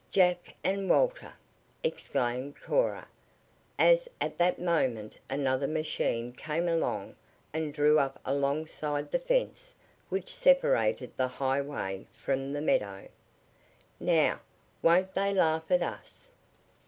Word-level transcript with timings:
"Jack 0.09 0.55
and 0.63 0.89
Walter!" 0.89 1.31
exclaimed 1.83 2.59
Cora, 2.59 3.07
as 3.77 4.09
at 4.19 4.39
that 4.39 4.59
moment 4.59 5.19
another 5.29 5.67
machine 5.67 6.33
came 6.33 6.67
along 6.67 7.15
and 7.53 7.71
drew 7.71 7.99
up 7.99 8.19
alongside 8.25 9.11
the 9.11 9.19
fence 9.19 9.75
which 10.09 10.33
separated 10.35 11.15
the 11.17 11.27
highway 11.27 12.07
from 12.13 12.51
the 12.51 12.61
meadow. 12.61 13.07
"Now, 13.99 14.39
won't 14.81 15.13
they 15.13 15.35
laugh 15.35 15.69
at 15.69 15.83
us!" 15.83 16.31